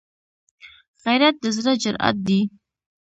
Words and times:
غیرت 1.03 1.35
د 1.43 1.45
زړه 1.57 1.73
جرأت 1.83 2.17
دی 2.27 2.39